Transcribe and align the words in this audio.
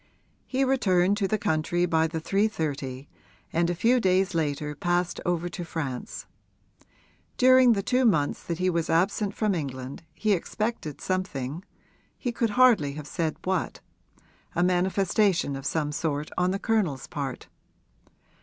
He 0.47 0.63
returned 0.63 1.15
to 1.17 1.27
the 1.27 1.37
country 1.37 1.85
by 1.85 2.07
the 2.07 2.19
3.30 2.19 3.05
and 3.53 3.69
a 3.69 3.75
few 3.75 3.99
days 3.99 4.33
later 4.33 4.73
passed 4.73 5.19
over 5.27 5.47
to 5.49 5.63
France. 5.63 6.25
During 7.37 7.73
the 7.73 7.83
two 7.83 8.03
months 8.03 8.41
that 8.45 8.57
he 8.57 8.67
was 8.67 8.89
absent 8.89 9.35
from 9.35 9.53
England 9.53 10.01
he 10.15 10.31
expected 10.33 11.01
something 11.01 11.63
he 12.17 12.31
could 12.31 12.49
hardly 12.57 12.93
have 12.93 13.05
said 13.05 13.37
what; 13.43 13.79
a 14.55 14.63
manifestation 14.63 15.55
of 15.55 15.67
some 15.67 15.91
sort 15.91 16.31
on 16.35 16.49
the 16.49 16.57
Colonel's 16.57 17.05
part. 17.05 17.47